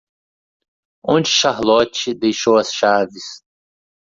Onde 1.07 1.27
Charlotte 1.29 2.15
deixou 2.15 2.57
as 2.57 2.73
chaves? 2.73 3.43